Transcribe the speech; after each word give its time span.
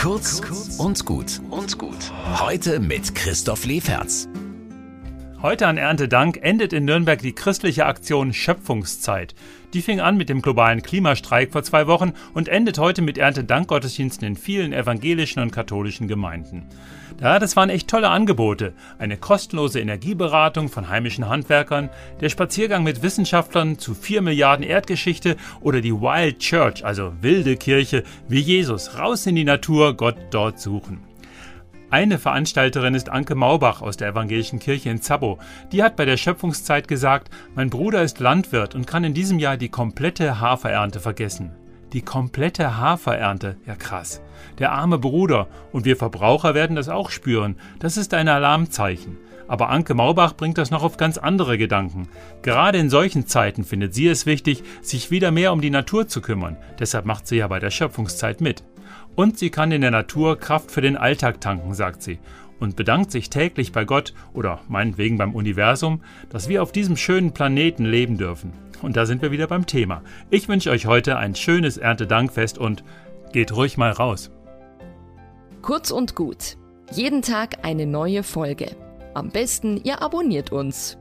Kurz 0.00 0.40
und 0.78 1.04
gut 1.04 1.42
und 1.50 1.76
gut. 1.76 2.10
Heute 2.40 2.80
mit 2.80 3.14
Christoph 3.14 3.66
Leferz. 3.66 4.28
Heute 5.42 5.66
an 5.66 5.78
Erntedank 5.78 6.38
endet 6.42 6.74
in 6.74 6.84
Nürnberg 6.84 7.18
die 7.18 7.32
christliche 7.32 7.86
Aktion 7.86 8.34
Schöpfungszeit. 8.34 9.34
Die 9.72 9.80
fing 9.80 9.98
an 9.98 10.18
mit 10.18 10.28
dem 10.28 10.42
globalen 10.42 10.82
Klimastreik 10.82 11.50
vor 11.52 11.62
zwei 11.62 11.86
Wochen 11.86 12.12
und 12.34 12.48
endet 12.48 12.78
heute 12.78 13.00
mit 13.00 13.16
Erntedankgottesdiensten 13.16 14.28
in 14.28 14.36
vielen 14.36 14.74
evangelischen 14.74 15.40
und 15.40 15.50
katholischen 15.50 16.08
Gemeinden. 16.08 16.66
Ja, 17.22 17.38
das 17.38 17.56
waren 17.56 17.70
echt 17.70 17.88
tolle 17.88 18.10
Angebote. 18.10 18.74
Eine 18.98 19.16
kostenlose 19.16 19.80
Energieberatung 19.80 20.68
von 20.68 20.90
heimischen 20.90 21.26
Handwerkern, 21.26 21.88
der 22.20 22.28
Spaziergang 22.28 22.82
mit 22.82 23.02
Wissenschaftlern 23.02 23.78
zu 23.78 23.94
4 23.94 24.20
Milliarden 24.20 24.66
Erdgeschichte 24.66 25.38
oder 25.62 25.80
die 25.80 25.94
Wild 25.94 26.40
Church, 26.40 26.84
also 26.84 27.14
wilde 27.22 27.56
Kirche, 27.56 28.04
wie 28.28 28.40
Jesus, 28.40 28.98
raus 28.98 29.24
in 29.24 29.36
die 29.36 29.44
Natur, 29.44 29.96
Gott 29.96 30.16
dort 30.32 30.60
suchen. 30.60 31.09
Eine 31.92 32.20
Veranstalterin 32.20 32.94
ist 32.94 33.08
Anke 33.08 33.34
Maubach 33.34 33.82
aus 33.82 33.96
der 33.96 34.10
Evangelischen 34.10 34.60
Kirche 34.60 34.90
in 34.90 35.02
Zabbo. 35.02 35.40
Die 35.72 35.82
hat 35.82 35.96
bei 35.96 36.04
der 36.04 36.16
Schöpfungszeit 36.16 36.86
gesagt, 36.86 37.30
mein 37.56 37.68
Bruder 37.68 38.04
ist 38.04 38.20
Landwirt 38.20 38.76
und 38.76 38.86
kann 38.86 39.02
in 39.02 39.12
diesem 39.12 39.40
Jahr 39.40 39.56
die 39.56 39.70
komplette 39.70 40.38
Haferernte 40.40 41.00
vergessen. 41.00 41.50
Die 41.92 42.02
komplette 42.02 42.78
Haferernte, 42.78 43.56
ja 43.66 43.74
krass. 43.74 44.22
Der 44.60 44.70
arme 44.70 44.98
Bruder 44.98 45.48
und 45.72 45.84
wir 45.84 45.96
Verbraucher 45.96 46.54
werden 46.54 46.76
das 46.76 46.88
auch 46.88 47.10
spüren. 47.10 47.56
Das 47.80 47.96
ist 47.96 48.14
ein 48.14 48.28
Alarmzeichen. 48.28 49.18
Aber 49.48 49.68
Anke 49.70 49.94
Maubach 49.94 50.34
bringt 50.34 50.58
das 50.58 50.70
noch 50.70 50.84
auf 50.84 50.96
ganz 50.96 51.18
andere 51.18 51.58
Gedanken. 51.58 52.08
Gerade 52.42 52.78
in 52.78 52.88
solchen 52.88 53.26
Zeiten 53.26 53.64
findet 53.64 53.94
sie 53.94 54.06
es 54.06 54.26
wichtig, 54.26 54.62
sich 54.80 55.10
wieder 55.10 55.32
mehr 55.32 55.52
um 55.52 55.60
die 55.60 55.70
Natur 55.70 56.06
zu 56.06 56.20
kümmern. 56.20 56.56
Deshalb 56.78 57.04
macht 57.04 57.26
sie 57.26 57.38
ja 57.38 57.48
bei 57.48 57.58
der 57.58 57.72
Schöpfungszeit 57.72 58.40
mit. 58.40 58.62
Und 59.14 59.38
sie 59.38 59.50
kann 59.50 59.72
in 59.72 59.80
der 59.80 59.90
Natur 59.90 60.38
Kraft 60.38 60.70
für 60.70 60.80
den 60.80 60.96
Alltag 60.96 61.40
tanken, 61.40 61.74
sagt 61.74 62.02
sie, 62.02 62.18
und 62.58 62.76
bedankt 62.76 63.10
sich 63.10 63.30
täglich 63.30 63.72
bei 63.72 63.84
Gott 63.84 64.14
oder 64.32 64.60
meinetwegen 64.68 65.18
beim 65.18 65.34
Universum, 65.34 66.02
dass 66.28 66.48
wir 66.48 66.62
auf 66.62 66.72
diesem 66.72 66.96
schönen 66.96 67.32
Planeten 67.32 67.84
leben 67.84 68.18
dürfen. 68.18 68.52
Und 68.82 68.96
da 68.96 69.06
sind 69.06 69.22
wir 69.22 69.30
wieder 69.30 69.46
beim 69.46 69.66
Thema. 69.66 70.02
Ich 70.30 70.48
wünsche 70.48 70.70
euch 70.70 70.86
heute 70.86 71.16
ein 71.16 71.34
schönes 71.34 71.76
Erntedankfest 71.76 72.58
und 72.58 72.84
geht 73.32 73.54
ruhig 73.54 73.76
mal 73.76 73.90
raus. 73.90 74.30
Kurz 75.62 75.90
und 75.90 76.14
gut. 76.14 76.56
Jeden 76.92 77.22
Tag 77.22 77.64
eine 77.64 77.86
neue 77.86 78.22
Folge. 78.22 78.76
Am 79.14 79.30
besten, 79.30 79.80
ihr 79.84 80.02
abonniert 80.02 80.52
uns. 80.52 80.99